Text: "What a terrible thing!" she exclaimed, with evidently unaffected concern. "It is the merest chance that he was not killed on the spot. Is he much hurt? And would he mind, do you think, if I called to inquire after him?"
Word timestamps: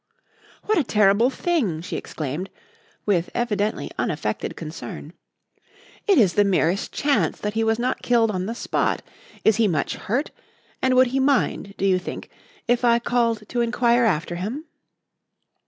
"What 0.63 0.79
a 0.79 0.83
terrible 0.83 1.29
thing!" 1.29 1.79
she 1.81 1.95
exclaimed, 1.95 2.49
with 3.05 3.29
evidently 3.35 3.91
unaffected 3.99 4.55
concern. 4.55 5.13
"It 6.07 6.17
is 6.17 6.33
the 6.33 6.43
merest 6.43 6.91
chance 6.91 7.39
that 7.39 7.53
he 7.53 7.63
was 7.63 7.77
not 7.77 8.01
killed 8.01 8.31
on 8.31 8.47
the 8.47 8.55
spot. 8.55 9.03
Is 9.45 9.57
he 9.57 9.67
much 9.67 9.93
hurt? 9.97 10.31
And 10.81 10.95
would 10.95 11.09
he 11.13 11.19
mind, 11.19 11.75
do 11.77 11.85
you 11.85 11.99
think, 11.99 12.31
if 12.67 12.83
I 12.83 12.97
called 12.97 13.47
to 13.49 13.61
inquire 13.61 14.05
after 14.05 14.37
him?" 14.37 14.65